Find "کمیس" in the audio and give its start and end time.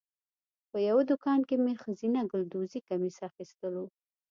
2.89-3.17